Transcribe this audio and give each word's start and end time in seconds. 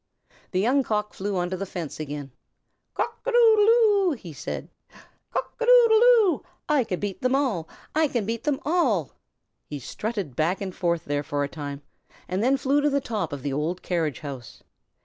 The 0.49 0.59
Young 0.59 0.81
Cock 0.81 1.13
flew 1.13 1.37
onto 1.37 1.55
the 1.55 1.63
fence 1.67 1.99
again. 1.99 2.31
"Cock 2.95 3.21
a 3.23 3.31
doodle 3.31 3.65
doo!" 4.15 4.33
said 4.33 4.67
he. 4.89 4.97
"Cock 5.31 5.53
a 5.61 5.65
doodle 5.65 5.99
doo! 6.39 6.43
I 6.67 6.83
can 6.85 6.99
beat 6.99 7.21
them 7.21 7.35
all! 7.35 7.69
I 7.93 8.07
can 8.07 8.25
beat 8.25 8.43
them 8.45 8.59
all!" 8.65 9.11
He 9.67 9.77
strutted 9.77 10.35
back 10.35 10.59
and 10.59 10.73
forth 10.75 11.05
there 11.05 11.21
for 11.21 11.43
a 11.43 11.47
time, 11.47 11.83
and 12.27 12.41
then 12.43 12.57
flew 12.57 12.81
to 12.81 12.89
the 12.89 12.99
top 12.99 13.31
of 13.31 13.43
the 13.43 13.53
old 13.53 13.83
carriage 13.83 14.21
house. 14.21 14.63